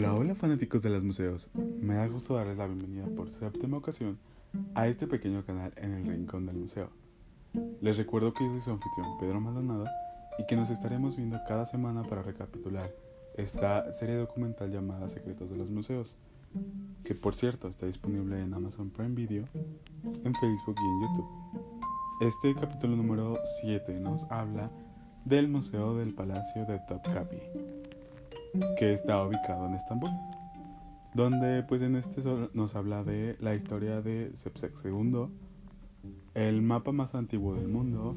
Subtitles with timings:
[0.00, 1.50] Hola, hola fanáticos de los museos.
[1.78, 4.18] Me da gusto darles la bienvenida por séptima ocasión
[4.74, 6.88] a este pequeño canal en el Rincón del Museo.
[7.82, 9.84] Les recuerdo que yo soy su anfitrión Pedro Maldonado
[10.38, 12.90] y que nos estaremos viendo cada semana para recapitular
[13.36, 16.16] esta serie documental llamada Secretos de los Museos,
[17.04, 19.44] que por cierto está disponible en Amazon Prime Video,
[20.24, 21.28] en Facebook y en YouTube.
[22.22, 24.70] Este capítulo número 7 nos habla
[25.26, 27.89] del Museo del Palacio de Topkapi
[28.78, 30.10] que está ubicado en Estambul,
[31.14, 32.22] donde pues en este
[32.54, 35.26] nos habla de la historia de Sepsek II,
[36.34, 38.16] el mapa más antiguo del mundo,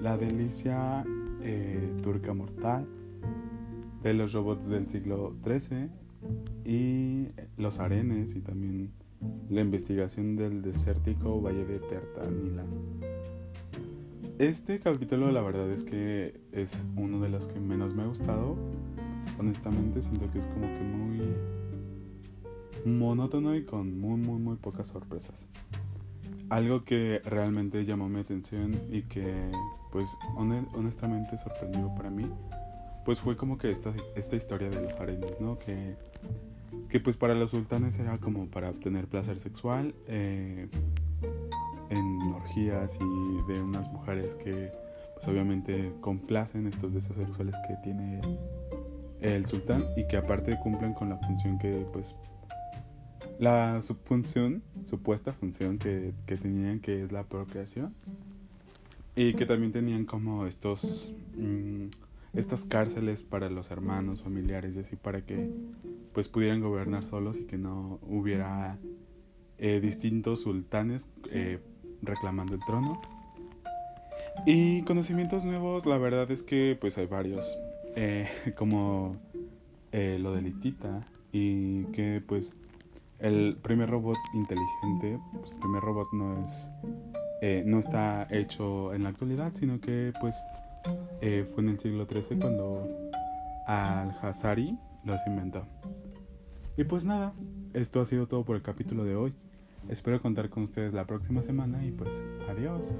[0.00, 1.04] la delicia
[1.42, 2.86] eh, turca mortal,
[4.02, 5.88] de los robots del siglo XIII
[6.64, 8.92] y los arenes y también
[9.48, 12.68] la investigación del desértico valle de Tertanilán.
[14.38, 18.56] Este capítulo la verdad es que es uno de los que menos me ha gustado
[19.38, 21.36] honestamente siento que es como que muy
[22.84, 25.46] monótono y con muy muy muy pocas sorpresas.
[26.48, 29.50] Algo que realmente llamó mi atención y que
[29.92, 32.30] pues honestamente sorprendió para mí,
[33.04, 35.58] pues fue como que esta, esta historia de los harenes, ¿no?
[35.58, 35.96] Que,
[36.88, 40.68] que pues para los sultanes era como para obtener placer sexual eh,
[41.90, 44.70] en orgías y de unas mujeres que
[45.14, 48.20] pues obviamente complacen estos deseos sexuales que tiene
[49.20, 52.16] el sultán y que aparte cumplen con la función que pues
[53.38, 57.94] la función, supuesta función que, tenían que es la procreación.
[59.14, 61.86] Y que también tenían como estos mm,
[62.34, 65.50] estas cárceles para los hermanos familiares así para que
[66.12, 68.78] pues pudieran gobernar solos y que no hubiera
[69.58, 71.58] eh, distintos sultanes eh,
[72.02, 73.00] reclamando el trono.
[74.46, 77.58] Y conocimientos nuevos la verdad es que pues hay varios
[77.96, 79.16] eh, como
[79.92, 82.54] eh, lo de Litita y que pues
[83.18, 86.70] el primer robot inteligente, pues el primer robot no es
[87.40, 90.36] eh, no está hecho en la actualidad, sino que pues
[91.20, 92.88] fue en el siglo XIII cuando
[93.66, 95.66] Al-Hazari los inventó.
[96.76, 97.34] Y pues nada,
[97.74, 99.34] esto ha sido todo por el capítulo de hoy.
[99.88, 102.92] Espero contar con ustedes la próxima semana y pues adiós.